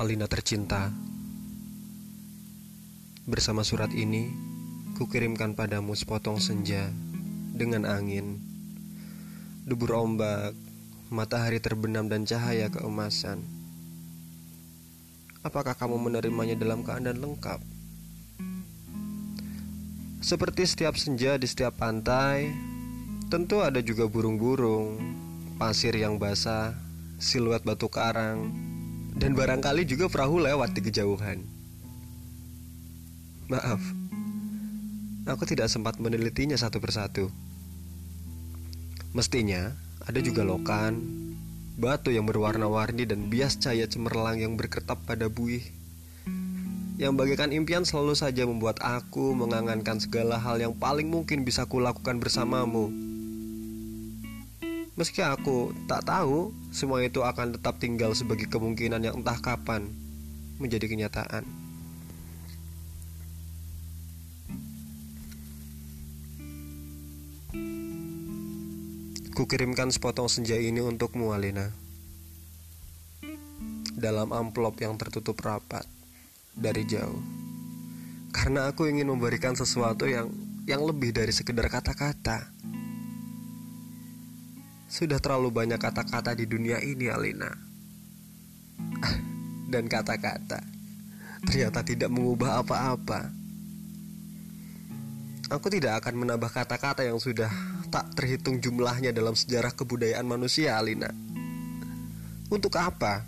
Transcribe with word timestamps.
Alina 0.00 0.24
tercinta. 0.24 0.88
Bersama 3.28 3.60
surat 3.60 3.92
ini 3.92 4.32
Kukirimkan 4.96 5.52
padamu 5.52 5.92
sepotong 5.92 6.40
senja 6.40 6.88
Dengan 7.52 7.84
angin. 7.84 8.40
Debur 9.68 9.92
ombak 10.00 10.56
Matahari 11.12 11.60
terbenam 11.60 12.08
dan 12.08 12.24
cahaya 12.24 12.72
keemasan. 12.72 13.44
Apakah 15.44 15.76
kamu 15.76 16.00
menerimanya 16.00 16.56
dalam 16.56 16.80
keadaan 16.80 17.20
lengkap? 17.20 17.60
Seperti 20.24 20.64
setiap 20.64 20.96
senja 20.96 21.36
di 21.36 21.44
setiap 21.44 21.76
pantai 21.76 22.48
Tentu 23.28 23.60
ada 23.60 23.84
juga 23.84 24.08
burung-burung 24.08 24.96
Pasir 25.60 25.92
yang 25.92 26.16
basah 26.16 26.72
Siluet 27.20 27.60
batu 27.68 27.92
karang 27.92 28.70
dan 29.20 29.36
barangkali 29.36 29.84
juga 29.84 30.08
perahu 30.08 30.40
lewat 30.40 30.72
di 30.72 30.80
kejauhan. 30.80 31.44
Maaf, 33.52 33.82
aku 35.28 35.44
tidak 35.44 35.68
sempat 35.68 36.00
menelitinya 36.00 36.56
satu 36.56 36.80
persatu. 36.80 37.28
Mestinya 39.12 39.76
ada 40.08 40.24
juga 40.24 40.40
lokan, 40.40 40.96
batu 41.76 42.08
yang 42.08 42.24
berwarna-warni 42.24 43.04
dan 43.04 43.28
bias 43.28 43.60
cahaya 43.60 43.84
cemerlang 43.84 44.40
yang 44.40 44.56
berketap 44.56 44.96
pada 45.04 45.28
buih. 45.28 45.68
Yang 46.96 47.12
bagikan 47.20 47.52
impian 47.52 47.84
selalu 47.84 48.16
saja 48.16 48.48
membuat 48.48 48.80
aku 48.80 49.36
mengangankan 49.36 50.00
segala 50.00 50.40
hal 50.40 50.56
yang 50.56 50.72
paling 50.72 51.12
mungkin 51.12 51.44
bisa 51.44 51.68
kulakukan 51.68 52.20
bersamamu 52.20 53.09
Meski 55.00 55.24
aku 55.24 55.72
tak 55.88 56.04
tahu 56.04 56.52
semua 56.68 57.00
itu 57.00 57.24
akan 57.24 57.56
tetap 57.56 57.80
tinggal 57.80 58.12
sebagai 58.12 58.44
kemungkinan 58.52 59.00
yang 59.00 59.24
entah 59.24 59.40
kapan 59.40 59.88
menjadi 60.60 60.84
kenyataan. 60.92 61.48
Kukirimkan 69.32 69.88
sepotong 69.88 70.28
senja 70.28 70.60
ini 70.60 70.84
untukmu, 70.84 71.32
Alina. 71.32 71.72
Dalam 73.96 74.36
amplop 74.36 74.84
yang 74.84 75.00
tertutup 75.00 75.40
rapat 75.40 75.88
dari 76.52 76.84
jauh. 76.84 77.24
Karena 78.36 78.68
aku 78.68 78.84
ingin 78.84 79.08
memberikan 79.08 79.56
sesuatu 79.56 80.04
yang 80.04 80.28
yang 80.68 80.84
lebih 80.84 81.16
dari 81.16 81.32
sekedar 81.32 81.72
kata-kata. 81.72 82.52
Sudah 84.90 85.22
terlalu 85.22 85.54
banyak 85.54 85.78
kata-kata 85.78 86.34
di 86.34 86.50
dunia 86.50 86.82
ini, 86.82 87.06
Alina. 87.06 87.50
Dan 89.72 89.86
kata-kata 89.86 90.80
ternyata 91.46 91.80
tidak 91.80 92.10
mengubah 92.12 92.60
apa-apa. 92.60 93.32
Aku 95.50 95.66
tidak 95.66 96.04
akan 96.04 96.26
menambah 96.26 96.50
kata-kata 96.52 97.02
yang 97.02 97.18
sudah 97.18 97.50
tak 97.90 98.06
terhitung 98.14 98.62
jumlahnya 98.62 99.10
dalam 99.10 99.34
sejarah 99.34 99.74
kebudayaan 99.74 100.22
manusia, 100.22 100.78
Alina. 100.78 101.10
Untuk 102.50 102.74
apa? 102.78 103.26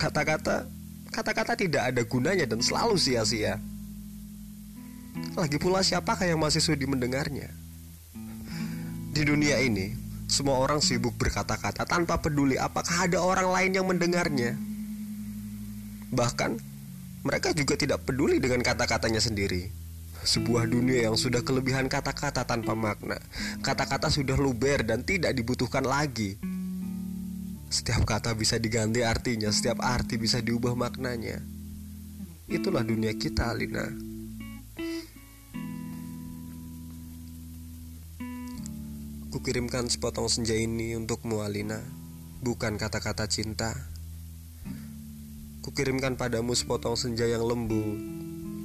Kata-kata 0.00 0.68
kata-kata 1.12 1.52
tidak 1.56 1.82
ada 1.92 2.02
gunanya 2.04 2.44
dan 2.48 2.60
selalu 2.60 2.96
sia-sia. 2.96 3.60
Lagi 5.36 5.56
pula 5.60 5.84
siapakah 5.84 6.28
yang 6.28 6.40
masih 6.40 6.60
sudi 6.60 6.84
mendengarnya? 6.84 7.59
Di 9.20 9.28
dunia 9.28 9.60
ini, 9.60 9.92
semua 10.32 10.56
orang 10.64 10.80
sibuk 10.80 11.12
berkata-kata 11.20 11.84
tanpa 11.84 12.24
peduli 12.24 12.56
apakah 12.56 13.04
ada 13.04 13.20
orang 13.20 13.52
lain 13.52 13.76
yang 13.76 13.84
mendengarnya. 13.84 14.56
Bahkan, 16.08 16.56
mereka 17.28 17.52
juga 17.52 17.76
tidak 17.76 18.08
peduli 18.08 18.40
dengan 18.40 18.64
kata-katanya 18.64 19.20
sendiri. 19.20 19.68
Sebuah 20.24 20.64
dunia 20.64 21.04
yang 21.04 21.20
sudah 21.20 21.44
kelebihan 21.44 21.92
kata-kata 21.92 22.48
tanpa 22.48 22.72
makna. 22.72 23.20
Kata-kata 23.60 24.08
sudah 24.08 24.40
luber 24.40 24.88
dan 24.88 25.04
tidak 25.04 25.36
dibutuhkan 25.36 25.84
lagi. 25.84 26.40
Setiap 27.68 28.08
kata 28.08 28.32
bisa 28.32 28.56
diganti 28.56 29.04
artinya, 29.04 29.52
setiap 29.52 29.84
arti 29.84 30.16
bisa 30.16 30.40
diubah 30.40 30.72
maknanya. 30.72 31.44
Itulah 32.48 32.80
dunia 32.80 33.12
kita, 33.12 33.52
Alina. 33.52 33.84
Kukirimkan 39.40 39.88
sepotong 39.88 40.28
senja 40.28 40.52
ini 40.52 40.92
untukmu 41.00 41.40
Alina. 41.40 41.80
Bukan 42.44 42.76
kata-kata 42.76 43.24
cinta. 43.24 43.72
Kukirimkan 45.64 46.20
padamu 46.20 46.52
sepotong 46.52 46.92
senja 46.92 47.24
yang 47.24 47.48
lembut 47.48 47.96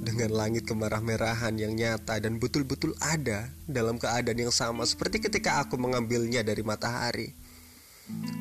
Dengan 0.04 0.36
langit 0.36 0.68
kemerah-merahan 0.68 1.56
yang 1.56 1.72
nyata 1.72 2.20
Dan 2.20 2.36
betul-betul 2.36 2.92
ada 3.00 3.48
Dalam 3.64 3.96
keadaan 3.96 4.36
yang 4.36 4.52
sama 4.52 4.84
Seperti 4.84 5.24
ketika 5.24 5.64
aku 5.64 5.80
mengambilnya 5.80 6.44
dari 6.44 6.60
matahari. 6.60 7.32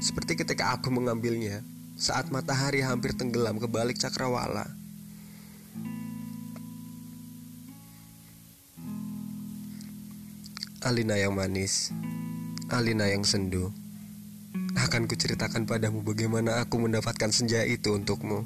Seperti 0.03 0.35
ketika 0.35 0.75
aku 0.75 0.91
mengambilnya 0.91 1.63
Saat 1.95 2.35
matahari 2.35 2.84
hampir 2.84 3.16
tenggelam 3.16 3.63
ke 3.63 3.68
balik 3.72 3.95
cakrawala. 3.95 4.68
Alina 10.84 11.16
yang 11.16 11.31
manis 11.31 11.95
Alina 12.73 13.05
yang 13.05 13.21
sendu. 13.21 13.69
Akan 14.73 15.05
kuceritakan 15.05 15.69
padamu 15.69 16.01
bagaimana 16.01 16.65
aku 16.65 16.81
mendapatkan 16.81 17.29
senja 17.29 17.61
itu 17.61 17.93
untukmu. 17.93 18.41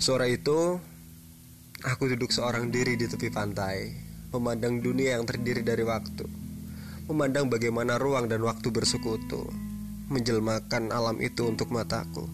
Sore 0.00 0.34
itu 0.34 0.80
Aku 1.84 2.08
duduk 2.08 2.32
seorang 2.32 2.72
diri 2.72 2.96
di 2.96 3.04
tepi 3.04 3.28
pantai 3.28 3.92
Memandang 4.32 4.80
dunia 4.80 5.20
yang 5.20 5.28
terdiri 5.28 5.60
dari 5.60 5.84
waktu 5.84 6.24
Memandang 7.04 7.52
bagaimana 7.52 8.00
ruang 8.00 8.24
dan 8.24 8.40
waktu 8.40 8.72
bersekutu 8.72 9.44
Menjelmakan 10.08 10.88
alam 10.88 11.20
itu 11.20 11.44
untuk 11.44 11.68
mataku. 11.68 12.24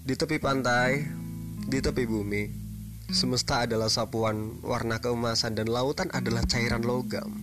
Di 0.00 0.16
tepi 0.16 0.40
pantai 0.40 1.04
Di 1.68 1.84
tepi 1.84 2.08
bumi 2.08 2.59
Semesta 3.10 3.66
adalah 3.66 3.90
sapuan 3.90 4.62
warna 4.62 5.02
keemasan 5.02 5.58
dan 5.58 5.66
lautan 5.66 6.06
adalah 6.14 6.46
cairan 6.46 6.86
logam. 6.86 7.42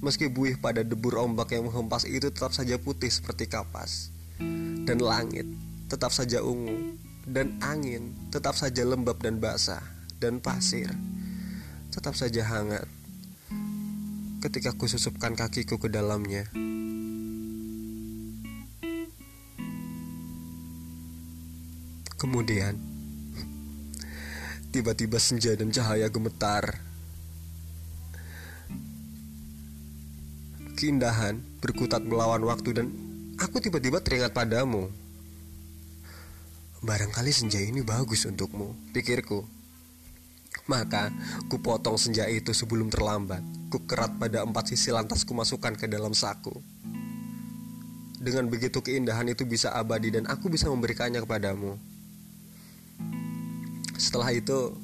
Meski 0.00 0.32
buih 0.32 0.56
pada 0.56 0.80
debur 0.80 1.20
ombak 1.20 1.52
yang 1.52 1.68
menghempas 1.68 2.08
itu 2.08 2.32
tetap 2.32 2.56
saja 2.56 2.80
putih 2.80 3.12
seperti 3.12 3.52
kapas. 3.52 4.08
Dan 4.88 5.04
langit 5.04 5.44
tetap 5.92 6.08
saja 6.08 6.40
ungu 6.40 6.96
dan 7.28 7.60
angin 7.60 8.16
tetap 8.32 8.56
saja 8.56 8.80
lembab 8.88 9.20
dan 9.20 9.36
basah 9.36 9.84
dan 10.16 10.40
pasir 10.40 10.88
tetap 11.92 12.16
saja 12.16 12.40
hangat 12.48 12.88
ketika 14.40 14.72
kususupkan 14.72 15.36
kakiku 15.36 15.76
ke 15.76 15.92
dalamnya. 15.92 16.48
Kemudian 22.16 22.97
Tiba-tiba 24.68 25.16
senja 25.16 25.56
dan 25.56 25.72
cahaya 25.72 26.12
gemetar. 26.12 26.84
Keindahan 30.76 31.40
berkutat 31.64 32.04
melawan 32.04 32.44
waktu 32.44 32.76
dan 32.76 32.86
aku 33.40 33.64
tiba-tiba 33.64 34.04
teringat 34.04 34.36
padamu. 34.36 34.92
Barangkali 36.84 37.32
senja 37.34 37.58
ini 37.58 37.82
bagus 37.82 38.28
untukmu, 38.28 38.76
pikirku. 38.94 39.42
Maka, 40.68 41.08
ku 41.48 41.58
potong 41.64 41.96
senja 41.96 42.28
itu 42.28 42.52
sebelum 42.52 42.92
terlambat. 42.92 43.40
Ku 43.72 43.88
kerat 43.88 44.20
pada 44.20 44.44
empat 44.44 44.70
sisi 44.70 44.92
lantas 44.92 45.24
ku 45.24 45.32
masukkan 45.32 45.72
ke 45.74 45.88
dalam 45.88 46.12
saku. 46.12 46.52
Dengan 48.20 48.52
begitu 48.52 48.84
keindahan 48.84 49.32
itu 49.32 49.48
bisa 49.48 49.72
abadi 49.72 50.12
dan 50.12 50.28
aku 50.28 50.52
bisa 50.52 50.68
memberikannya 50.68 51.24
kepadamu. 51.24 51.80
Setelah 53.98 54.30
itu 54.30 54.78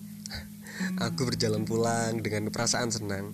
aku 0.98 1.30
berjalan 1.30 1.62
pulang 1.62 2.18
dengan 2.18 2.50
perasaan 2.50 2.90
senang. 2.90 3.30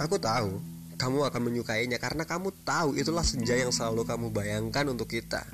Aku 0.00 0.16
tahu 0.16 0.64
kamu 0.96 1.28
akan 1.28 1.42
menyukainya 1.44 2.00
karena 2.00 2.24
kamu 2.24 2.56
tahu 2.64 2.96
itulah 2.96 3.20
senja 3.20 3.52
yang 3.52 3.68
selalu 3.68 4.08
kamu 4.08 4.32
bayangkan 4.32 4.88
untuk 4.88 5.12
kita. 5.12 5.44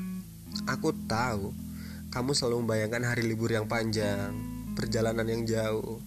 Aku 0.70 0.94
tahu 1.10 1.50
kamu 2.14 2.30
selalu 2.30 2.62
membayangkan 2.62 3.10
hari 3.10 3.26
libur 3.26 3.50
yang 3.50 3.66
panjang, 3.66 4.30
perjalanan 4.78 5.26
yang 5.26 5.42
jauh, 5.42 5.98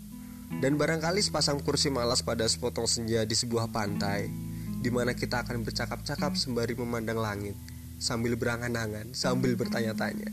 dan 0.64 0.80
barangkali 0.80 1.20
sepasang 1.20 1.60
kursi 1.60 1.92
malas 1.92 2.24
pada 2.24 2.48
sepotong 2.48 2.88
senja 2.88 3.28
di 3.28 3.36
sebuah 3.36 3.75
pantai, 3.75 4.31
di 4.80 4.88
mana 4.88 5.12
kita 5.12 5.44
akan 5.44 5.68
bercakap-cakap 5.68 6.40
sembari 6.40 6.80
memandang 6.80 7.20
langit 7.20 7.56
sambil 8.04 8.36
berangan-angan, 8.36 9.16
sambil 9.16 9.56
bertanya-tanya, 9.56 10.28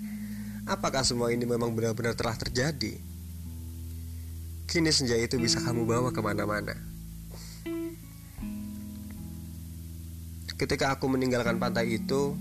apakah 0.66 1.06
semua 1.06 1.30
ini 1.30 1.46
memang 1.46 1.70
benar-benar 1.70 2.18
telah 2.18 2.34
terjadi? 2.34 2.98
Kini 4.66 4.90
senja 4.90 5.14
itu 5.14 5.38
bisa 5.38 5.62
kamu 5.62 5.86
bawa 5.86 6.10
ke 6.10 6.18
mana-mana. 6.18 6.74
Ketika 10.58 10.98
aku 10.98 11.06
meninggalkan 11.06 11.62
pantai 11.62 12.02
itu, 12.02 12.34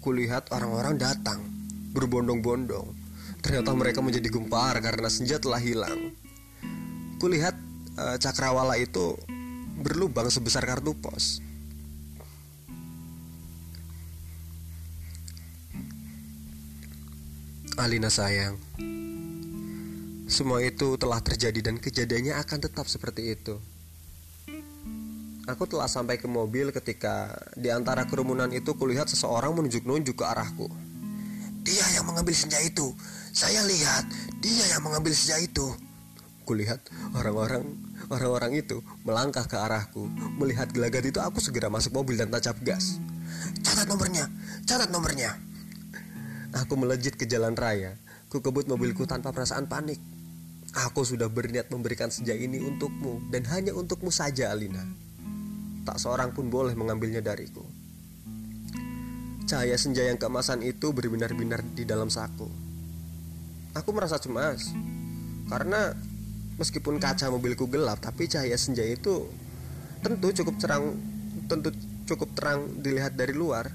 kulihat 0.00 0.48
orang-orang 0.56 0.96
datang 0.96 1.44
berbondong-bondong. 1.92 2.96
Ternyata 3.44 3.70
mereka 3.76 4.00
menjadi 4.00 4.26
gempar 4.32 4.74
karena 4.80 5.06
senja 5.12 5.36
telah 5.38 5.60
hilang. 5.62 6.16
Kulihat 7.22 7.54
uh, 8.00 8.16
cakrawala 8.18 8.80
itu 8.80 9.14
berlubang 9.78 10.26
sebesar 10.32 10.66
kartu 10.66 10.96
pos. 10.98 11.45
Alina 17.76 18.08
sayang, 18.08 18.56
semua 20.24 20.64
itu 20.64 20.96
telah 20.96 21.20
terjadi 21.20 21.60
dan 21.60 21.76
kejadiannya 21.76 22.32
akan 22.40 22.58
tetap 22.64 22.88
seperti 22.88 23.36
itu. 23.36 23.60
Aku 25.44 25.68
telah 25.68 25.84
sampai 25.84 26.16
ke 26.16 26.24
mobil 26.24 26.72
ketika 26.72 27.36
di 27.52 27.68
antara 27.68 28.08
kerumunan 28.08 28.48
itu 28.48 28.72
kulihat 28.72 29.12
seseorang 29.12 29.52
menunjuk-nunjuk 29.52 30.16
ke 30.16 30.24
arahku. 30.24 30.72
Dia 31.68 31.84
yang 32.00 32.08
mengambil 32.08 32.32
senja 32.32 32.56
itu. 32.64 32.96
Saya 33.36 33.60
lihat, 33.68 34.08
dia 34.40 34.64
yang 34.72 34.80
mengambil 34.80 35.12
senja 35.12 35.36
itu. 35.38 35.68
Kulihat 36.48 36.80
orang-orang 37.12 37.76
orang-orang 38.08 38.56
itu 38.56 38.80
melangkah 39.04 39.44
ke 39.44 39.60
arahku. 39.60 40.08
Melihat 40.40 40.72
gelagat 40.72 41.12
itu 41.12 41.20
aku 41.20 41.44
segera 41.44 41.68
masuk 41.68 41.92
mobil 41.92 42.16
dan 42.16 42.32
tancap 42.32 42.56
gas. 42.64 42.96
Catat 43.60 43.84
nomornya, 43.84 44.32
catat 44.64 44.88
nomornya. 44.88 45.45
Aku 46.54 46.78
melejit 46.78 47.18
ke 47.18 47.26
jalan 47.26 47.58
raya. 47.58 47.98
Ku 48.30 48.38
kebut 48.38 48.70
mobilku 48.70 49.08
tanpa 49.08 49.34
perasaan 49.34 49.66
panik. 49.66 49.98
Aku 50.76 51.02
sudah 51.08 51.32
berniat 51.32 51.72
memberikan 51.72 52.12
senja 52.12 52.36
ini 52.36 52.60
untukmu 52.60 53.32
dan 53.32 53.48
hanya 53.48 53.72
untukmu 53.72 54.12
saja, 54.12 54.52
Alina. 54.52 54.84
Tak 55.88 55.96
seorang 55.96 56.36
pun 56.36 56.52
boleh 56.52 56.76
mengambilnya 56.76 57.24
dariku. 57.24 57.64
Cahaya 59.46 59.78
senja 59.78 60.02
yang 60.04 60.18
keemasan 60.18 60.60
itu 60.66 60.90
berbinar-binar 60.90 61.62
di 61.72 61.86
dalam 61.86 62.10
saku. 62.10 62.50
Aku 63.78 63.90
merasa 63.94 64.18
cemas 64.18 64.74
karena 65.46 65.94
meskipun 66.58 66.98
kaca 66.98 67.30
mobilku 67.30 67.70
gelap, 67.70 68.02
tapi 68.02 68.26
cahaya 68.26 68.58
senja 68.58 68.82
itu 68.82 69.30
tentu 70.02 70.34
cukup 70.42 70.58
terang, 70.58 70.98
tentu 71.46 71.70
cukup 72.10 72.34
terang 72.34 72.82
dilihat 72.82 73.14
dari 73.14 73.32
luar. 73.32 73.70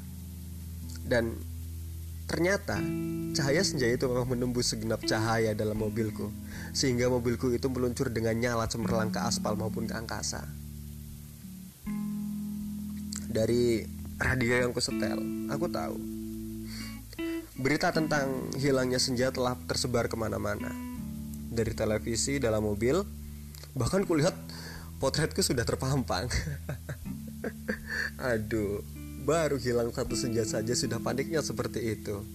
Dan 1.07 1.39
Ternyata 2.31 2.79
cahaya 3.35 3.59
senja 3.59 3.91
itu 3.91 4.07
memang 4.07 4.23
menembus 4.23 4.71
segenap 4.71 5.03
cahaya 5.03 5.51
dalam 5.51 5.75
mobilku 5.75 6.31
Sehingga 6.71 7.11
mobilku 7.11 7.51
itu 7.51 7.67
meluncur 7.67 8.07
dengan 8.07 8.39
nyala 8.39 8.71
cemerlang 8.71 9.11
ke 9.11 9.19
aspal 9.19 9.59
maupun 9.59 9.83
ke 9.83 9.99
angkasa. 9.99 10.47
Dari 13.27 13.83
radio 14.15 14.63
yang 14.63 14.71
kusetel, 14.71 15.19
aku 15.51 15.67
tahu. 15.67 15.99
Berita 17.59 17.91
tentang 17.91 18.47
hilangnya 18.55 19.03
senja 19.03 19.27
telah 19.35 19.59
tersebar 19.67 20.07
ke 20.07 20.15
mana-mana. 20.15 20.71
Dari 21.51 21.75
televisi, 21.75 22.39
dalam 22.39 22.63
mobil 22.63 23.03
Bahkan 23.75 24.03
kulihat 24.07 24.35
potretku 24.99 25.39
sudah 25.43 25.63
terpampang. 25.63 26.27
Aduh 28.31 29.00
Baru 29.21 29.61
hilang 29.61 29.93
satu 29.93 30.17
senja 30.17 30.41
saja 30.41 30.73
sudah 30.73 30.97
paniknya 30.97 31.45
seperti 31.45 31.93
itu. 31.93 32.25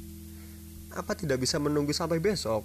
Apa 0.94 1.18
tidak 1.18 1.42
bisa 1.42 1.58
menunggu 1.58 1.90
sampai 1.90 2.22
besok? 2.22 2.62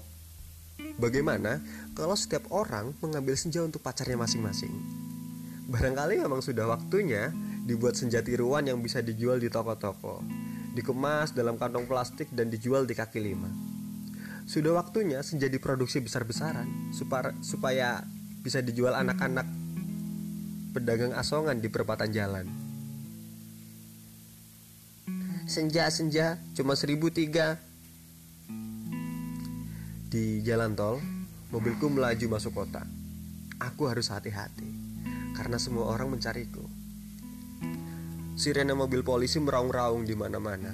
Bagaimana 1.02 1.58
kalau 1.98 2.14
setiap 2.14 2.46
orang 2.54 2.94
mengambil 3.02 3.34
senja 3.34 3.66
untuk 3.66 3.82
pacarnya 3.82 4.22
masing-masing? 4.22 4.70
Barangkali 5.66 6.22
memang 6.22 6.46
sudah 6.46 6.70
waktunya 6.70 7.34
dibuat 7.66 7.98
senja 7.98 8.22
tiruan 8.22 8.62
yang 8.70 8.78
bisa 8.86 9.02
dijual 9.02 9.42
di 9.42 9.50
toko-toko, 9.50 10.22
dikemas 10.78 11.34
dalam 11.34 11.58
kantong 11.58 11.90
plastik 11.90 12.30
dan 12.30 12.54
dijual 12.54 12.86
di 12.86 12.94
kaki 12.94 13.18
lima. 13.18 13.50
Sudah 14.46 14.78
waktunya 14.78 15.26
senja 15.26 15.50
diproduksi 15.50 15.98
besar-besaran 15.98 16.94
supaya 17.42 18.06
bisa 18.46 18.62
dijual 18.62 18.94
anak-anak 18.94 19.50
pedagang 20.78 21.18
asongan 21.18 21.58
di 21.58 21.74
perempatan 21.74 22.14
jalan. 22.14 22.61
Senja-senja 25.52 26.40
cuma 26.56 26.80
seribu 26.80 27.12
tiga 27.12 27.60
Di 30.08 30.40
jalan 30.48 30.80
tol 30.80 31.04
Mobilku 31.52 31.92
melaju 31.92 32.40
masuk 32.40 32.56
kota 32.56 32.88
Aku 33.60 33.92
harus 33.92 34.08
hati-hati 34.16 34.72
Karena 35.36 35.60
semua 35.60 35.92
orang 35.92 36.16
mencariku 36.16 36.64
Sirene 38.42 38.74
mobil 38.74 39.06
polisi 39.06 39.38
meraung-raung 39.38 40.02
di 40.02 40.18
mana-mana. 40.18 40.74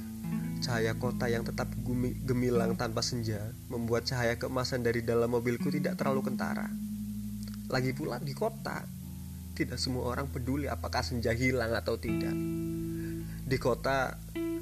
Cahaya 0.64 0.96
kota 0.96 1.28
yang 1.28 1.44
tetap 1.44 1.68
gemilang 2.24 2.80
tanpa 2.80 3.04
senja 3.04 3.52
membuat 3.68 4.08
cahaya 4.08 4.40
keemasan 4.40 4.88
dari 4.88 5.04
dalam 5.04 5.36
mobilku 5.36 5.68
tidak 5.68 6.00
terlalu 6.00 6.32
kentara. 6.32 6.72
Lagi 7.68 7.92
pula 7.92 8.24
di 8.24 8.32
kota, 8.32 8.88
tidak 9.52 9.84
semua 9.84 10.16
orang 10.16 10.32
peduli 10.32 10.72
apakah 10.72 11.04
senja 11.04 11.36
hilang 11.36 11.76
atau 11.76 12.00
tidak. 12.00 12.32
Di 13.44 13.58
kota, 13.60 14.16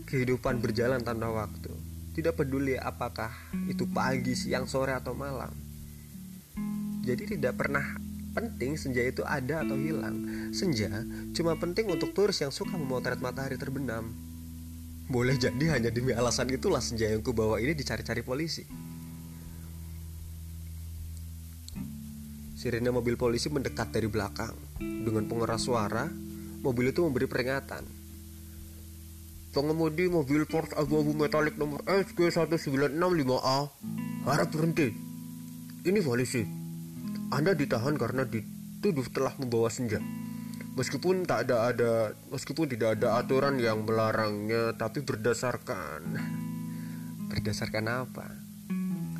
Kehidupan 0.05 0.61
berjalan 0.61 1.01
tanpa 1.01 1.33
waktu. 1.33 1.73
Tidak 2.13 2.37
peduli 2.37 2.77
apakah 2.77 3.33
itu 3.65 3.89
pagi, 3.89 4.37
siang, 4.37 4.69
sore, 4.69 4.93
atau 4.93 5.17
malam. 5.17 5.51
Jadi 7.01 7.37
tidak 7.37 7.57
pernah 7.57 7.83
penting 8.35 8.75
senja 8.75 9.01
itu 9.01 9.25
ada 9.25 9.65
atau 9.65 9.73
hilang. 9.79 10.49
Senja 10.51 10.91
cuma 11.31 11.55
penting 11.55 11.87
untuk 11.89 12.11
turis 12.11 12.37
yang 12.43 12.51
suka 12.51 12.75
memotret 12.75 13.17
matahari 13.17 13.55
terbenam. 13.55 14.11
Boleh 15.05 15.37
jadi 15.37 15.77
hanya 15.77 15.93
demi 15.93 16.11
alasan 16.11 16.49
itulah 16.49 16.81
senja 16.81 17.09
yang 17.09 17.21
kubawa 17.21 17.61
ini 17.61 17.77
dicari-cari 17.77 18.25
polisi. 18.25 18.65
Sirene 22.57 22.89
mobil 22.89 23.13
polisi 23.13 23.47
mendekat 23.53 23.93
dari 23.93 24.09
belakang. 24.09 24.53
Dengan 24.81 25.29
pengeras 25.29 25.69
suara, 25.69 26.09
mobil 26.65 26.89
itu 26.89 27.05
memberi 27.05 27.29
peringatan. 27.29 28.04
Pengemudi 29.55 30.11
mobil 30.11 30.43
Porsche 30.43 30.75
abu-abu 30.75 31.15
metalik 31.15 31.55
nomor 31.55 31.79
SG1965A 31.87 33.59
harap 34.27 34.51
berhenti. 34.51 34.91
Ini 35.87 36.03
polisi. 36.03 36.43
Anda 37.31 37.55
ditahan 37.55 37.95
karena 37.95 38.27
dituduh 38.27 39.07
telah 39.15 39.31
membawa 39.39 39.71
senja. 39.71 40.03
Meskipun 40.75 41.23
tak 41.23 41.47
ada 41.47 41.71
ada 41.71 42.11
meskipun 42.35 42.67
tidak 42.67 42.99
ada 42.99 43.15
aturan 43.15 43.55
yang 43.55 43.87
melarangnya, 43.87 44.75
tapi 44.75 44.99
berdasarkan 44.99 46.03
berdasarkan 47.31 47.85
apa? 47.87 48.27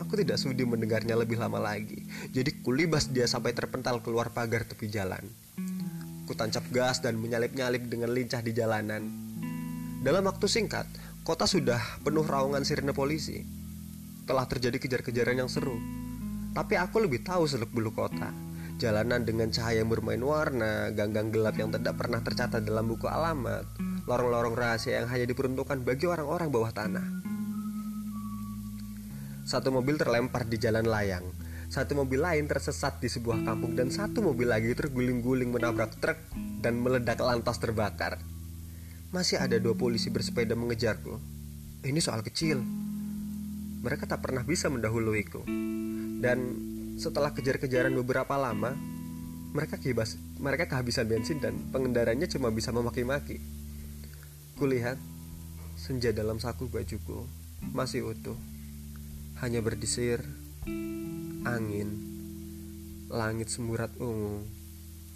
Aku 0.03 0.19
tidak 0.19 0.35
sudi 0.35 0.67
mendengarnya 0.67 1.15
lebih 1.15 1.39
lama 1.39 1.63
lagi. 1.63 2.03
Jadi 2.35 2.59
kulibas 2.59 3.07
dia 3.07 3.23
sampai 3.23 3.55
terpental 3.55 4.03
keluar 4.03 4.35
pagar 4.35 4.67
tepi 4.67 4.91
jalan. 4.91 5.23
Ku 6.27 6.35
tancap 6.35 6.67
gas 6.75 6.99
dan 6.99 7.15
menyalip-nyalip 7.23 7.87
dengan 7.87 8.11
lincah 8.11 8.43
di 8.43 8.51
jalanan. 8.51 9.24
Dalam 10.05 10.29
waktu 10.29 10.45
singkat, 10.45 10.85
kota 11.25 11.49
sudah 11.49 11.81
penuh 12.05 12.21
raungan 12.21 12.61
sirene 12.61 12.93
polisi. 12.93 13.41
Telah 14.29 14.45
terjadi 14.45 14.77
kejar-kejaran 14.77 15.41
yang 15.41 15.49
seru. 15.49 15.81
Tapi 16.53 16.77
aku 16.77 17.01
lebih 17.01 17.25
tahu 17.25 17.49
seluk-beluk 17.49 17.97
kota. 17.97 18.29
Jalanan 18.77 19.25
dengan 19.25 19.49
cahaya 19.49 19.81
yang 19.81 19.89
bermain 19.89 20.21
warna, 20.21 20.93
ganggang 20.93 21.33
gelap 21.33 21.57
yang 21.57 21.73
tidak 21.73 21.97
pernah 21.97 22.21
tercatat 22.21 22.61
dalam 22.61 22.85
buku 22.85 23.09
alamat, 23.09 23.65
lorong-lorong 24.05 24.53
rahasia 24.53 25.01
yang 25.01 25.09
hanya 25.09 25.25
diperuntukkan 25.25 25.81
bagi 25.81 26.05
orang-orang 26.05 26.53
bawah 26.53 26.69
tanah. 26.69 27.05
Satu 29.41 29.73
mobil 29.73 29.97
terlempar 29.97 30.45
di 30.45 30.61
jalan 30.61 30.85
layang, 30.85 31.25
satu 31.73 31.97
mobil 31.97 32.21
lain 32.21 32.45
tersesat 32.45 33.01
di 33.01 33.09
sebuah 33.09 33.41
kampung 33.41 33.73
dan 33.73 33.89
satu 33.89 34.21
mobil 34.21 34.53
lagi 34.53 34.69
terguling-guling 34.77 35.49
menabrak 35.49 35.97
truk 35.97 36.21
dan 36.61 36.77
meledak 36.77 37.17
lantas 37.17 37.57
terbakar. 37.57 38.34
Masih 39.15 39.39
ada 39.39 39.55
dua 39.63 39.71
polisi 39.79 40.11
bersepeda 40.11 40.59
mengejarku. 40.59 41.15
Ini 41.87 42.03
soal 42.03 42.19
kecil. 42.19 42.59
Mereka 43.79 44.11
tak 44.11 44.19
pernah 44.19 44.43
bisa 44.43 44.67
mendahuluiku. 44.67 45.39
Dan 46.19 46.39
setelah 46.99 47.31
kejar-kejaran 47.31 47.95
beberapa 47.95 48.35
lama, 48.35 48.75
mereka 49.55 49.79
kehibas, 49.79 50.19
mereka 50.35 50.67
kehabisan 50.67 51.07
bensin 51.07 51.39
dan 51.39 51.55
pengendaranya 51.71 52.27
cuma 52.27 52.51
bisa 52.51 52.75
memaki-maki. 52.75 53.39
Kulihat 54.59 54.99
senja 55.79 56.11
dalam 56.11 56.43
saku 56.43 56.67
bajuku 56.67 57.23
masih 57.71 58.11
utuh. 58.11 58.35
Hanya 59.39 59.63
berdisir 59.63 60.19
angin, 61.47 61.87
langit 63.07 63.47
semburat 63.47 63.95
ungu, 63.95 64.43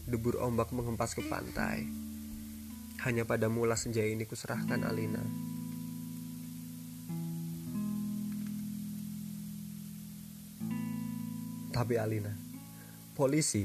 debur 0.08 0.40
ombak 0.40 0.72
menghempas 0.72 1.20
ke 1.20 1.24
pantai. 1.28 2.09
Hanya 3.08 3.24
pada 3.24 3.48
mula 3.48 3.80
senja 3.80 4.04
ini 4.04 4.28
kuserahkan 4.28 4.84
Alina. 4.84 5.24
Tapi 11.72 11.96
Alina, 11.96 12.36
polisi, 13.16 13.64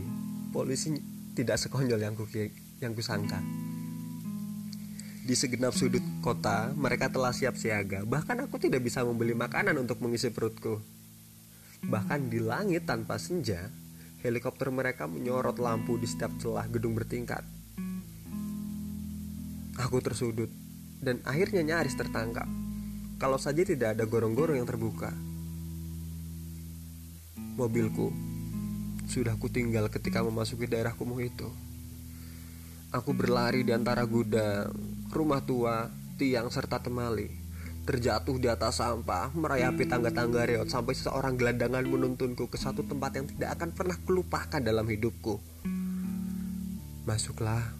polisi 0.54 0.94
tidak 1.34 1.58
sekonyol 1.58 1.98
yang 1.98 2.14
ku 2.14 2.30
yang 2.78 2.94
kusangka. 2.94 3.42
Di 5.24 5.34
segenap 5.34 5.74
sudut 5.74 6.04
kota, 6.20 6.70
mereka 6.76 7.08
telah 7.10 7.32
siap 7.32 7.56
siaga. 7.56 8.04
Bahkan 8.04 8.44
aku 8.44 8.60
tidak 8.60 8.84
bisa 8.84 9.02
membeli 9.02 9.32
makanan 9.34 9.74
untuk 9.80 9.98
mengisi 10.04 10.28
perutku. 10.30 10.78
Bahkan 11.80 12.28
di 12.28 12.38
langit 12.44 12.84
tanpa 12.84 13.16
senja, 13.16 13.72
helikopter 14.20 14.68
mereka 14.68 15.08
menyorot 15.08 15.56
lampu 15.58 15.96
di 15.96 16.04
setiap 16.04 16.30
celah 16.38 16.68
gedung 16.68 16.92
bertingkat. 16.92 17.53
Aku 19.74 19.98
tersudut 19.98 20.46
dan 21.02 21.18
akhirnya 21.26 21.66
nyaris 21.66 21.98
tertangkap. 21.98 22.46
Kalau 23.18 23.38
saja 23.42 23.66
tidak 23.66 23.98
ada 23.98 24.06
gorong-gorong 24.06 24.58
yang 24.58 24.68
terbuka. 24.70 25.10
Mobilku 27.58 28.10
sudah 29.10 29.34
kutinggal 29.38 29.90
ketika 29.90 30.22
memasuki 30.22 30.70
daerah 30.70 30.94
kumuh 30.94 31.22
itu. 31.22 31.50
Aku 32.94 33.10
berlari 33.10 33.66
di 33.66 33.74
antara 33.74 34.06
gudang, 34.06 34.70
rumah 35.10 35.42
tua, 35.42 35.90
tiang 36.14 36.46
serta 36.50 36.78
temali. 36.78 37.26
Terjatuh 37.84 38.38
di 38.38 38.48
atas 38.48 38.80
sampah, 38.80 39.34
merayapi 39.34 39.84
tangga-tangga 39.84 40.46
reot 40.46 40.70
sampai 40.70 40.94
seseorang 40.96 41.34
gelandangan 41.36 41.84
menuntunku 41.84 42.48
ke 42.48 42.56
satu 42.56 42.86
tempat 42.86 43.18
yang 43.18 43.26
tidak 43.28 43.60
akan 43.60 43.70
pernah 43.74 43.98
kulupakan 44.06 44.62
dalam 44.62 44.86
hidupku. 44.86 45.36
Masuklah, 47.04 47.74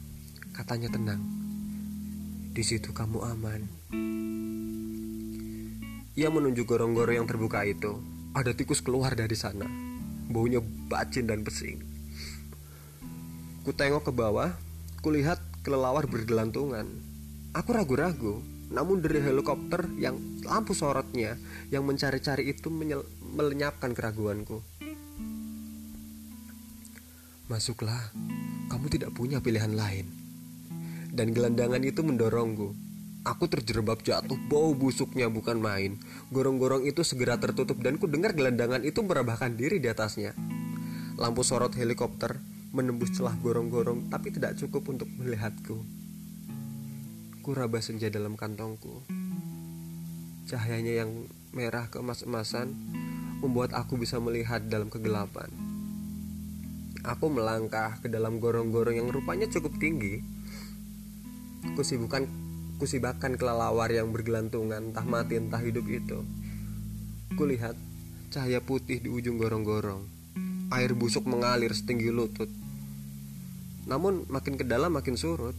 katanya 0.52 0.92
tenang. 0.92 1.33
Di 2.54 2.62
situ 2.62 2.94
kamu 2.94 3.18
aman. 3.34 3.61
Ia 6.14 6.30
menunjuk 6.30 6.70
gorong-gorong 6.70 7.18
yang 7.18 7.26
terbuka 7.26 7.66
itu. 7.66 7.99
Ada 8.30 8.54
tikus 8.54 8.78
keluar 8.78 9.18
dari 9.18 9.34
sana. 9.34 9.66
Baunya 10.30 10.62
bacin 10.62 11.26
dan 11.26 11.42
pesing. 11.42 11.82
Ku 13.66 13.75
tengok 13.75 14.06
ke 14.06 14.12
bawah, 14.14 14.54
Kulihat 15.04 15.37
kelelawar 15.61 16.08
bergelantungan. 16.08 16.88
Aku 17.52 17.76
ragu-ragu, 17.76 18.40
namun 18.73 19.04
dari 19.04 19.20
helikopter 19.20 19.84
yang 20.00 20.16
lampu 20.40 20.73
sorotnya 20.73 21.37
yang 21.68 21.84
mencari-cari 21.84 22.49
itu 22.49 22.73
melenyapkan 23.37 23.92
keraguanku. 23.92 24.64
Masuklah, 27.52 28.16
kamu 28.73 28.87
tidak 28.88 29.12
punya 29.12 29.44
pilihan 29.44 29.76
lain. 29.76 30.24
Dan 31.14 31.30
gelandangan 31.30 31.78
itu 31.87 32.02
mendorongku. 32.02 32.75
Aku 33.25 33.49
terjerembab 33.49 34.02
jatuh, 34.02 34.37
bau 34.50 34.75
busuknya 34.75 35.30
bukan 35.30 35.62
main. 35.62 35.97
Gorong-gorong 36.28 36.85
itu 36.85 37.00
segera 37.06 37.38
tertutup 37.40 37.80
dan 37.80 37.97
ku 37.97 38.11
dengar 38.11 38.35
gelandangan 38.37 38.83
itu 38.83 39.00
merebahkan 39.00 39.54
diri 39.54 39.78
di 39.80 39.88
atasnya. 39.88 40.37
Lampu 41.16 41.47
sorot 41.47 41.73
helikopter 41.78 42.42
menembus 42.75 43.14
celah 43.14 43.38
gorong-gorong 43.38 44.11
tapi 44.11 44.35
tidak 44.35 44.59
cukup 44.59 44.90
untuk 44.90 45.06
melihatku. 45.14 45.78
Kuraba 47.47 47.78
senja 47.78 48.11
dalam 48.11 48.35
kantongku. 48.35 49.06
Cahayanya 50.50 51.06
yang 51.06 51.30
merah 51.54 51.87
keemas-emasan 51.87 52.75
membuat 53.38 53.78
aku 53.78 53.94
bisa 53.94 54.18
melihat 54.18 54.66
dalam 54.66 54.90
kegelapan. 54.90 55.49
Aku 57.06 57.30
melangkah 57.30 57.94
ke 58.02 58.11
dalam 58.11 58.42
gorong-gorong 58.42 58.99
yang 58.99 59.09
rupanya 59.09 59.47
cukup 59.47 59.78
tinggi. 59.78 60.33
Kusibukan 61.73 62.28
kusibakan 62.76 63.40
kelelawar 63.40 63.88
yang 63.88 64.12
bergelantungan 64.12 64.92
entah 64.92 65.06
mati 65.09 65.40
entah 65.40 65.64
hidup 65.64 65.88
itu. 65.88 66.21
Kulihat 67.33 67.73
cahaya 68.28 68.61
putih 68.61 69.00
di 69.00 69.09
ujung 69.09 69.40
gorong-gorong. 69.40 70.04
Air 70.68 70.92
busuk 70.92 71.25
mengalir 71.25 71.73
setinggi 71.73 72.12
lutut. 72.12 72.52
Namun 73.88 74.28
makin 74.28 74.61
ke 74.61 74.68
dalam 74.68 74.92
makin 74.92 75.16
surut. 75.16 75.56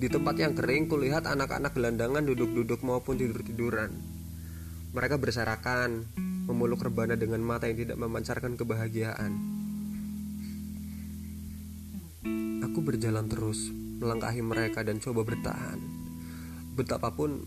Di 0.00 0.10
tempat 0.10 0.34
yang 0.40 0.58
kering 0.58 0.90
kulihat 0.90 1.28
anak-anak 1.28 1.76
gelandangan 1.76 2.24
duduk-duduk 2.26 2.82
maupun 2.82 3.20
tidur-tiduran. 3.20 3.92
Mereka 4.90 5.20
berserakan, 5.22 6.08
memeluk 6.50 6.82
rebana 6.82 7.14
dengan 7.14 7.38
mata 7.44 7.70
yang 7.70 7.78
tidak 7.84 8.00
memancarkan 8.00 8.58
kebahagiaan. 8.58 9.32
Aku 12.64 12.80
berjalan 12.80 13.28
terus, 13.28 13.70
melangkahi 14.00 14.40
mereka 14.40 14.80
dan 14.80 14.96
coba 14.96 15.28
bertahan. 15.28 15.76
Betapapun 16.72 17.44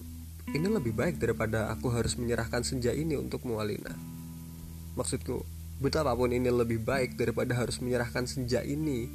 ini 0.54 0.70
lebih 0.70 0.94
baik 0.94 1.18
daripada 1.18 1.74
aku 1.74 1.90
harus 1.90 2.14
menyerahkan 2.14 2.62
senja 2.62 2.94
ini 2.94 3.18
untuk 3.18 3.42
Mualina. 3.50 3.98
Maksudku, 4.94 5.42
betapapun 5.82 6.30
ini 6.30 6.54
lebih 6.54 6.86
baik 6.86 7.18
daripada 7.18 7.58
harus 7.58 7.82
menyerahkan 7.82 8.30
senja 8.30 8.62
ini 8.62 9.10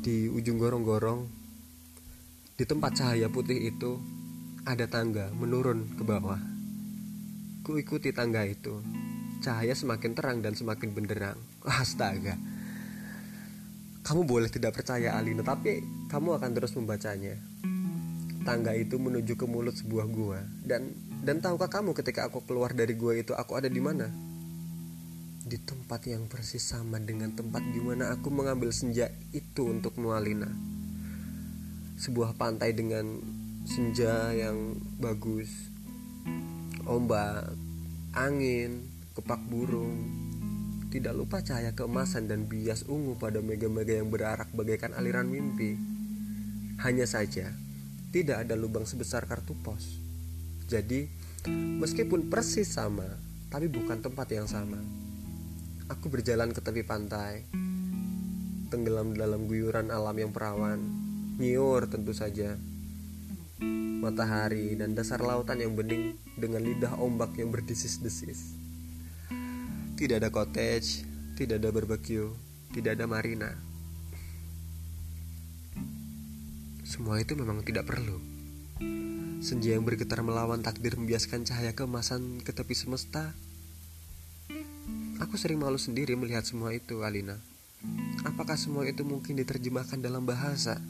di 0.00 0.30
ujung 0.30 0.56
gorong-gorong, 0.56 1.26
di 2.54 2.64
tempat 2.64 3.02
cahaya 3.02 3.26
putih 3.26 3.68
itu, 3.68 3.98
ada 4.62 4.86
tangga 4.86 5.28
menurun 5.34 5.98
ke 5.98 6.02
bawah. 6.06 6.40
Ku 7.66 7.76
ikuti 7.76 8.14
tangga 8.14 8.46
itu. 8.46 8.80
Cahaya 9.40 9.72
semakin 9.72 10.12
terang 10.12 10.38
dan 10.44 10.52
semakin 10.52 10.92
benderang. 10.92 11.40
Astaga. 11.64 12.36
Kamu 14.04 14.28
boleh 14.28 14.52
tidak 14.52 14.76
percaya 14.76 15.16
Alina, 15.16 15.40
tapi 15.40 15.80
kamu 16.12 16.36
akan 16.36 16.50
terus 16.52 16.76
membacanya. 16.76 17.40
Tangga 18.44 18.72
itu 18.76 18.96
menuju 18.96 19.36
ke 19.36 19.44
mulut 19.44 19.76
sebuah 19.76 20.08
gua 20.08 20.40
dan 20.64 20.96
dan 21.20 21.44
tahukah 21.44 21.68
kamu 21.68 21.92
ketika 21.92 22.32
aku 22.32 22.40
keluar 22.48 22.72
dari 22.72 22.96
gua 22.96 23.12
itu 23.12 23.36
aku 23.36 23.60
ada 23.60 23.68
di 23.68 23.80
mana? 23.80 24.08
Di 25.44 25.60
tempat 25.60 26.08
yang 26.08 26.24
persis 26.28 26.64
sama 26.64 26.96
dengan 26.96 27.36
tempat 27.36 27.60
di 27.60 27.80
mana 27.80 28.12
aku 28.16 28.32
mengambil 28.32 28.72
senja 28.72 29.12
itu 29.36 29.68
untuk 29.68 29.96
Mualina. 30.00 30.48
Sebuah 32.00 32.36
pantai 32.40 32.72
dengan 32.72 33.20
senja 33.68 34.32
yang 34.32 34.80
bagus. 34.96 35.52
Ombak, 36.88 37.52
angin, 38.16 38.88
kepak 39.14 39.42
burung. 39.50 40.06
Tidak 40.90 41.14
lupa 41.14 41.38
cahaya 41.38 41.70
keemasan 41.70 42.26
dan 42.26 42.50
bias 42.50 42.86
ungu 42.90 43.14
pada 43.14 43.38
mega-mega 43.38 43.94
yang 43.94 44.10
berarak 44.10 44.50
bagaikan 44.50 44.90
aliran 44.94 45.30
mimpi. 45.30 45.78
Hanya 46.82 47.06
saja, 47.06 47.54
tidak 48.10 48.42
ada 48.42 48.58
lubang 48.58 48.82
sebesar 48.82 49.22
kartu 49.30 49.54
pos. 49.62 50.02
Jadi, 50.66 51.06
meskipun 51.78 52.26
persis 52.26 52.66
sama, 52.66 53.06
tapi 53.50 53.70
bukan 53.70 54.02
tempat 54.02 54.30
yang 54.34 54.50
sama. 54.50 54.82
Aku 55.90 56.10
berjalan 56.10 56.50
ke 56.54 56.58
tepi 56.62 56.82
pantai, 56.86 57.46
tenggelam 58.70 59.14
dalam 59.14 59.50
guyuran 59.50 59.90
alam 59.90 60.14
yang 60.14 60.30
perawan, 60.30 60.78
nyiur 61.38 61.90
tentu 61.90 62.14
saja. 62.14 62.54
Matahari 64.00 64.78
dan 64.78 64.94
dasar 64.94 65.20
lautan 65.20 65.60
yang 65.60 65.74
bening 65.74 66.18
dengan 66.38 66.62
lidah 66.66 66.98
ombak 66.98 67.34
yang 67.36 67.50
berdesis-desis. 67.50 68.59
Tidak 70.00 70.16
ada 70.16 70.32
cottage, 70.32 71.04
tidak 71.36 71.60
ada 71.60 71.68
barbecue, 71.76 72.32
tidak 72.72 72.96
ada 72.96 73.04
marina. 73.04 73.52
Semua 76.88 77.20
itu 77.20 77.36
memang 77.36 77.60
tidak 77.60 77.84
perlu. 77.84 78.16
Senja 79.44 79.76
yang 79.76 79.84
bergetar 79.84 80.24
melawan 80.24 80.64
takdir 80.64 80.96
membiaskan 80.96 81.44
cahaya 81.44 81.76
kemasan 81.76 82.40
ke 82.40 82.48
tepi 82.48 82.72
semesta. 82.72 83.36
Aku 85.20 85.36
sering 85.36 85.60
malu 85.60 85.76
sendiri 85.76 86.16
melihat 86.16 86.48
semua 86.48 86.72
itu, 86.72 87.04
Alina. 87.04 87.36
Apakah 88.24 88.56
semua 88.56 88.88
itu 88.88 89.04
mungkin 89.04 89.36
diterjemahkan 89.36 90.00
dalam 90.00 90.24
bahasa? 90.24 90.80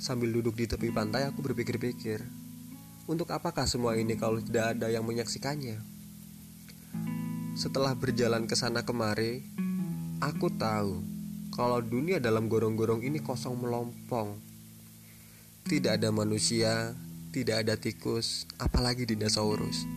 Sambil 0.00 0.32
duduk 0.32 0.56
di 0.56 0.64
tepi 0.64 0.88
pantai, 0.88 1.28
aku 1.28 1.44
berpikir-pikir, 1.44 2.24
untuk 3.04 3.28
apakah 3.28 3.68
semua 3.68 3.92
ini 4.00 4.16
kalau 4.16 4.40
tidak 4.40 4.72
ada 4.72 4.88
yang 4.88 5.04
menyaksikannya? 5.04 5.97
Setelah 7.58 7.98
berjalan 7.98 8.46
ke 8.46 8.54
sana 8.54 8.86
kemari, 8.86 9.42
aku 10.22 10.46
tahu 10.46 11.02
kalau 11.50 11.82
dunia 11.82 12.22
dalam 12.22 12.46
gorong-gorong 12.46 13.02
ini 13.02 13.18
kosong 13.18 13.58
melompong 13.58 14.38
tidak 15.66 15.98
ada 15.98 16.14
manusia, 16.14 16.94
tidak 17.34 17.66
ada 17.66 17.74
tikus, 17.74 18.46
apalagi 18.62 19.10
dinosaurus. 19.10 19.90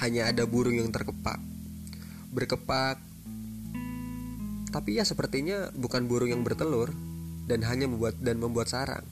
Hanya 0.00 0.32
ada 0.32 0.48
burung 0.48 0.72
yang 0.72 0.88
terkepak, 0.88 1.36
berkepak. 2.32 2.96
Tapi 4.72 4.96
ya 4.96 5.04
sepertinya 5.04 5.68
bukan 5.76 6.08
burung 6.08 6.32
yang 6.32 6.48
bertelur 6.48 6.96
dan 7.44 7.60
hanya 7.68 7.92
membuat 7.92 8.16
dan 8.24 8.40
membuat 8.40 8.72
sarang. 8.72 9.04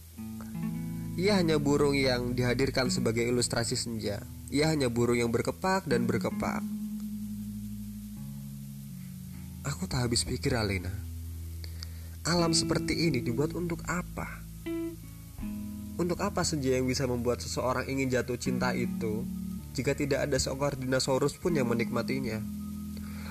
Ia 1.21 1.37
hanya 1.37 1.61
burung 1.61 1.93
yang 1.93 2.33
dihadirkan 2.33 2.89
sebagai 2.89 3.29
ilustrasi 3.29 3.77
senja. 3.77 4.25
Ia 4.57 4.73
hanya 4.73 4.89
burung 4.89 5.21
yang 5.21 5.29
berkepak 5.29 5.85
dan 5.85 6.09
berkepak. 6.09 6.65
Aku 9.69 9.85
tak 9.85 10.09
habis 10.09 10.25
pikir 10.25 10.57
Alena. 10.57 10.89
Alam 12.25 12.57
seperti 12.57 13.13
ini 13.13 13.21
dibuat 13.21 13.53
untuk 13.53 13.85
apa? 13.85 14.41
Untuk 16.01 16.25
apa 16.25 16.41
senja 16.41 16.73
yang 16.73 16.89
bisa 16.89 17.05
membuat 17.05 17.45
seseorang 17.45 17.85
ingin 17.85 18.09
jatuh 18.09 18.41
cinta 18.41 18.73
itu 18.73 19.29
jika 19.77 19.93
tidak 19.93 20.25
ada 20.25 20.41
seekor 20.41 20.73
dinosaurus 20.81 21.37
pun 21.37 21.53
yang 21.53 21.69
menikmatinya? 21.69 22.41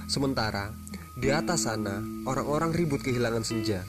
Sementara 0.05 0.77
di 1.17 1.33
atas 1.33 1.65
sana 1.65 2.05
orang-orang 2.29 2.69
ribut 2.69 3.01
kehilangan 3.01 3.41
senja. 3.41 3.81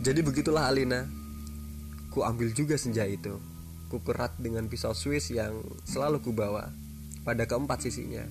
Jadi 0.00 0.24
begitulah 0.24 0.64
Alina. 0.64 1.04
Ku 2.08 2.24
ambil 2.24 2.56
juga 2.56 2.80
senja 2.80 3.04
itu. 3.04 3.55
Ku 3.86 4.02
kerat 4.02 4.34
dengan 4.42 4.66
pisau 4.66 4.92
Swiss 4.92 5.30
yang 5.30 5.62
selalu 5.86 6.18
ku 6.18 6.34
bawa 6.34 6.74
pada 7.22 7.46
keempat 7.46 7.86
sisinya. 7.86 8.26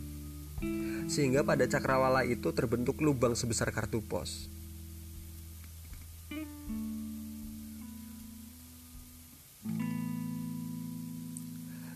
Sehingga 1.07 1.47
pada 1.47 1.63
cakrawala 1.67 2.27
itu 2.27 2.51
terbentuk 2.51 2.99
lubang 2.99 3.35
sebesar 3.37 3.71
kartu 3.71 4.03
pos. 4.03 4.51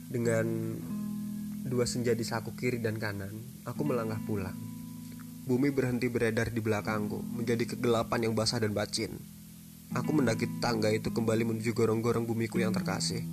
Dengan 0.10 0.46
dua 1.70 1.86
senja 1.86 2.18
di 2.18 2.26
saku 2.26 2.58
kiri 2.58 2.82
dan 2.82 2.98
kanan, 2.98 3.62
aku 3.62 3.86
melangkah 3.86 4.18
pulang. 4.26 4.58
Bumi 5.46 5.70
berhenti 5.70 6.10
beredar 6.10 6.50
di 6.50 6.62
belakangku, 6.62 7.22
menjadi 7.22 7.66
kegelapan 7.76 8.30
yang 8.30 8.34
basah 8.34 8.62
dan 8.62 8.74
bacin. 8.74 9.22
Aku 9.94 10.14
mendaki 10.14 10.46
tangga 10.62 10.94
itu 10.94 11.10
kembali 11.10 11.46
menuju 11.50 11.74
gorong-gorong 11.74 12.30
bumiku 12.30 12.62
yang 12.62 12.70
terkasih. 12.70 13.26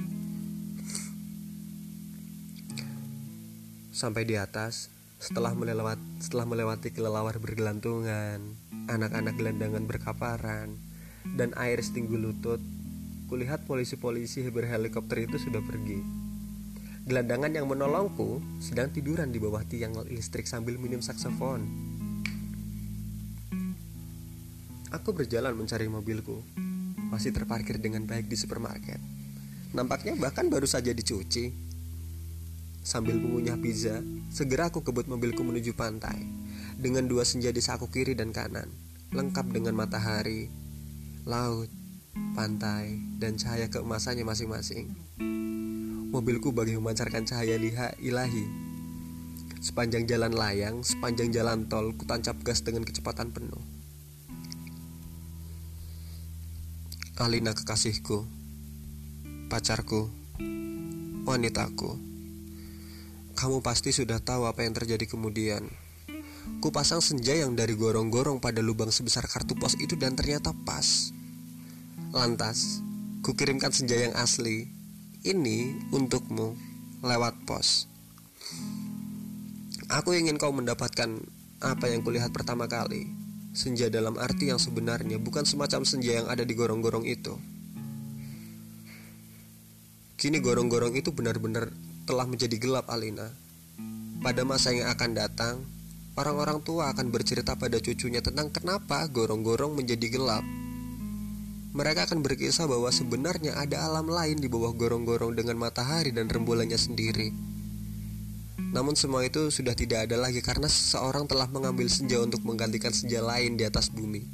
Sampai 3.96 4.28
di 4.28 4.36
atas, 4.36 4.92
setelah 5.16 5.56
melewat 5.56 5.96
setelah 6.20 6.44
melewati 6.44 6.92
kelelawar 6.92 7.40
bergelantungan, 7.40 8.44
anak-anak 8.92 9.40
gelandangan 9.40 9.88
berkaparan, 9.88 10.76
dan 11.32 11.56
air 11.56 11.80
setinggi 11.80 12.12
lutut, 12.20 12.60
kulihat 13.32 13.64
polisi-polisi 13.64 14.44
berhelikopter 14.52 15.24
itu 15.24 15.40
sudah 15.40 15.64
pergi. 15.64 16.04
Gelandangan 17.08 17.48
yang 17.56 17.64
menolongku 17.72 18.60
sedang 18.60 18.92
tiduran 18.92 19.32
di 19.32 19.40
bawah 19.40 19.64
tiang 19.64 19.96
listrik 20.04 20.44
sambil 20.44 20.76
minum 20.76 21.00
saksofon. 21.00 21.64
Aku 24.92 25.16
berjalan 25.16 25.56
mencari 25.56 25.88
mobilku. 25.88 26.44
Masih 27.08 27.32
terparkir 27.32 27.80
dengan 27.80 28.04
baik 28.04 28.28
di 28.28 28.36
supermarket. 28.36 29.00
Nampaknya 29.72 30.20
bahkan 30.20 30.52
baru 30.52 30.68
saja 30.68 30.92
dicuci. 30.92 31.65
Sambil 32.86 33.18
mengunyah 33.18 33.58
pizza, 33.58 33.98
segera 34.30 34.70
aku 34.70 34.86
kebut 34.86 35.10
mobilku 35.10 35.42
menuju 35.42 35.74
pantai. 35.74 36.22
Dengan 36.78 37.10
dua 37.10 37.26
senja 37.26 37.50
di 37.50 37.58
saku 37.58 37.90
kiri 37.90 38.14
dan 38.14 38.30
kanan, 38.30 38.70
lengkap 39.10 39.50
dengan 39.50 39.74
matahari, 39.74 40.46
laut, 41.26 41.66
pantai, 42.38 42.94
dan 43.18 43.34
cahaya 43.42 43.66
keemasannya 43.66 44.22
masing-masing. 44.22 44.94
Mobilku 46.14 46.54
bagi 46.54 46.78
memancarkan 46.78 47.26
cahaya 47.26 47.58
liha 47.58 47.90
ilahi. 47.98 48.46
Sepanjang 49.58 50.06
jalan 50.06 50.38
layang, 50.38 50.86
sepanjang 50.86 51.34
jalan 51.34 51.66
tol, 51.66 51.90
ku 51.98 52.06
tancap 52.06 52.38
gas 52.46 52.62
dengan 52.62 52.86
kecepatan 52.86 53.34
penuh. 53.34 53.66
Alina 57.18 57.50
kekasihku, 57.50 58.30
pacarku, 59.50 60.06
wanitaku. 61.26 62.15
Kamu 63.36 63.60
pasti 63.60 63.92
sudah 63.92 64.16
tahu 64.16 64.48
apa 64.48 64.64
yang 64.64 64.72
terjadi 64.72 65.04
kemudian. 65.04 65.68
Ku 66.64 66.72
pasang 66.72 67.04
senja 67.04 67.36
yang 67.36 67.52
dari 67.52 67.76
gorong-gorong 67.76 68.40
pada 68.40 68.64
lubang 68.64 68.88
sebesar 68.88 69.28
kartu 69.28 69.52
pos 69.52 69.76
itu 69.76 69.92
dan 69.92 70.16
ternyata 70.16 70.56
pas. 70.64 71.12
Lantas, 72.16 72.80
ku 73.20 73.36
kirimkan 73.36 73.76
senja 73.76 73.92
yang 73.92 74.16
asli 74.16 74.72
ini 75.20 75.76
untukmu 75.92 76.56
lewat 77.04 77.36
pos. 77.44 77.84
Aku 79.92 80.16
ingin 80.16 80.40
kau 80.40 80.56
mendapatkan 80.56 81.20
apa 81.60 81.92
yang 81.92 82.00
kulihat 82.00 82.32
pertama 82.32 82.64
kali. 82.72 83.04
Senja 83.52 83.92
dalam 83.92 84.16
arti 84.16 84.48
yang 84.48 84.56
sebenarnya 84.56 85.20
bukan 85.20 85.44
semacam 85.44 85.84
senja 85.84 86.24
yang 86.24 86.26
ada 86.32 86.40
di 86.40 86.56
gorong-gorong 86.56 87.04
itu. 87.04 87.36
Kini 90.16 90.40
gorong-gorong 90.40 90.96
itu 90.96 91.12
benar-benar 91.12 91.68
telah 92.06 92.24
menjadi 92.24 92.56
gelap 92.56 92.86
Alina. 92.88 93.28
Pada 94.22 94.46
masa 94.46 94.70
yang 94.72 94.88
akan 94.88 95.10
datang, 95.12 95.60
orang-orang 96.14 96.62
tua 96.62 96.94
akan 96.94 97.10
bercerita 97.10 97.58
pada 97.58 97.82
cucunya 97.82 98.22
tentang 98.22 98.48
kenapa 98.54 99.04
gorong-gorong 99.10 99.74
menjadi 99.74 100.08
gelap 100.08 100.46
mereka 101.76 102.08
akan 102.08 102.24
berkisah 102.24 102.64
bahwa 102.64 102.88
sebenarnya 102.88 103.52
ada 103.52 103.84
alam 103.84 104.08
lain 104.08 104.40
di 104.40 104.48
bawah 104.48 104.72
gorong-gorong 104.72 105.36
dengan 105.36 105.60
matahari 105.60 106.08
dan 106.08 106.24
rembulannya 106.24 106.80
sendiri. 106.80 107.36
Namun 108.72 108.96
semua 108.96 109.28
itu 109.28 109.52
sudah 109.52 109.76
tidak 109.76 110.08
ada 110.08 110.16
lagi 110.16 110.40
karena 110.40 110.72
seseorang 110.72 111.28
telah 111.28 111.44
mengambil 111.52 111.84
senja 111.92 112.16
untuk 112.16 112.40
menggantikan 112.48 112.96
senja 112.96 113.20
lain 113.20 113.60
di 113.60 113.68
atas 113.68 113.92
bumi. 113.92 114.24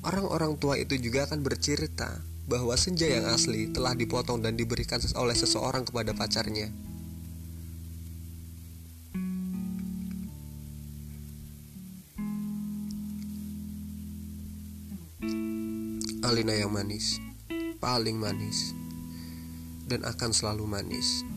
Orang-orang 0.00 0.56
tua 0.56 0.80
itu 0.80 0.96
juga 0.96 1.28
akan 1.28 1.44
bercerita 1.44 2.24
bahwa 2.48 2.72
senja 2.80 3.04
yang 3.04 3.28
asli 3.28 3.68
telah 3.68 3.92
dipotong 3.92 4.40
dan 4.40 4.56
diberikan 4.56 4.98
oleh 5.20 5.36
seseorang 5.36 5.84
kepada 5.84 6.16
pacarnya. 6.16 6.72
Alina 16.32 16.56
yang 16.56 16.72
manis, 16.72 17.20
paling 17.76 18.16
manis, 18.16 18.72
dan 19.84 20.00
akan 20.00 20.32
selalu 20.32 20.64
manis. 20.64 21.28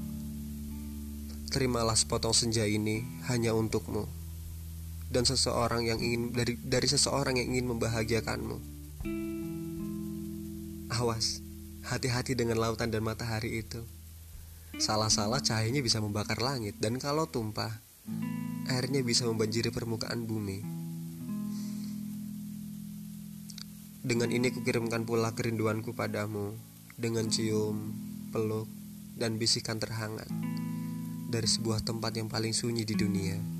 Terimalah 1.52 2.00
sepotong 2.00 2.32
senja 2.32 2.64
ini 2.64 3.04
hanya 3.28 3.52
untukmu 3.52 4.08
dan 5.12 5.28
seseorang 5.28 5.84
yang 5.84 6.00
ingin 6.00 6.32
dari 6.32 6.56
dari 6.64 6.88
seseorang 6.88 7.36
yang 7.36 7.52
ingin 7.52 7.76
membahagiakanmu. 7.76 8.58
Awas, 10.96 11.44
hati-hati 11.92 12.32
dengan 12.40 12.64
lautan 12.64 12.88
dan 12.88 13.04
matahari 13.04 13.68
itu. 13.68 13.84
Salah-salah 14.80 15.44
cahayanya 15.44 15.84
bisa 15.84 16.00
membakar 16.00 16.40
langit 16.40 16.80
dan 16.80 16.96
kalau 17.04 17.28
tumpah, 17.28 17.84
airnya 18.72 19.04
bisa 19.04 19.28
membanjiri 19.28 19.76
permukaan 19.76 20.24
bumi. 20.24 20.75
Dengan 24.06 24.30
ini 24.30 24.54
kukirimkan 24.54 25.10
pula 25.10 25.34
kerinduanku 25.34 25.98
padamu 25.98 26.54
Dengan 26.94 27.26
cium, 27.26 27.90
peluk, 28.30 28.70
dan 29.18 29.42
bisikan 29.42 29.82
terhangat 29.82 30.30
Dari 31.34 31.50
sebuah 31.50 31.82
tempat 31.82 32.14
yang 32.14 32.30
paling 32.30 32.54
sunyi 32.54 32.86
di 32.86 32.94
dunia 32.94 33.55